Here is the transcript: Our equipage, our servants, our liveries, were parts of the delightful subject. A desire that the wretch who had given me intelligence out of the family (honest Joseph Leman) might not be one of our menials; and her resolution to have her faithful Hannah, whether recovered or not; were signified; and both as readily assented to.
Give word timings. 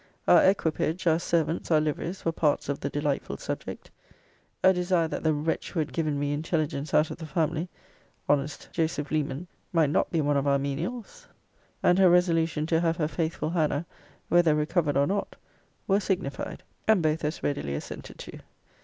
Our 0.27 0.41
equipage, 0.43 1.05
our 1.05 1.19
servants, 1.19 1.69
our 1.69 1.79
liveries, 1.79 2.25
were 2.25 2.31
parts 2.31 2.69
of 2.69 2.79
the 2.79 2.89
delightful 2.89 3.37
subject. 3.37 3.91
A 4.63 4.73
desire 4.73 5.07
that 5.07 5.21
the 5.21 5.31
wretch 5.35 5.69
who 5.69 5.79
had 5.79 5.93
given 5.93 6.17
me 6.19 6.33
intelligence 6.33 6.91
out 6.91 7.11
of 7.11 7.17
the 7.17 7.27
family 7.27 7.69
(honest 8.27 8.69
Joseph 8.71 9.11
Leman) 9.11 9.45
might 9.71 9.91
not 9.91 10.09
be 10.09 10.19
one 10.19 10.37
of 10.37 10.47
our 10.47 10.57
menials; 10.57 11.27
and 11.83 11.99
her 11.99 12.09
resolution 12.09 12.65
to 12.65 12.79
have 12.81 12.97
her 12.97 13.07
faithful 13.07 13.51
Hannah, 13.51 13.85
whether 14.27 14.55
recovered 14.55 14.97
or 14.97 15.05
not; 15.05 15.35
were 15.87 15.99
signified; 15.99 16.63
and 16.87 17.03
both 17.03 17.23
as 17.23 17.43
readily 17.43 17.75
assented 17.75 18.17
to. 18.17 18.39